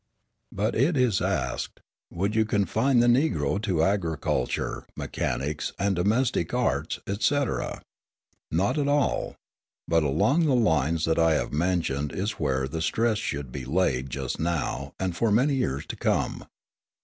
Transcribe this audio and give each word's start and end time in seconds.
But 0.51 0.73
it 0.73 0.97
is 0.97 1.21
asked, 1.21 1.79
Would 2.09 2.33
you 2.35 2.43
confine 2.43 3.01
the 3.01 3.05
Negro 3.05 3.61
to 3.61 3.83
agriculture, 3.83 4.87
mechanics, 4.97 5.73
and 5.77 5.95
domestic 5.95 6.55
arts, 6.55 6.97
etc.? 7.05 7.83
Not 8.49 8.79
at 8.79 8.87
all; 8.87 9.35
but 9.87 10.01
along 10.01 10.45
the 10.47 10.55
lines 10.55 11.05
that 11.05 11.19
I 11.19 11.35
have 11.35 11.53
mentioned 11.53 12.13
is 12.13 12.39
where 12.39 12.67
the 12.67 12.81
stress 12.81 13.19
should 13.19 13.51
be 13.51 13.63
laid 13.63 14.09
just 14.09 14.39
now 14.39 14.95
and 14.99 15.15
for 15.15 15.31
many 15.31 15.53
years 15.53 15.85
to 15.85 15.95
come. 15.95 16.45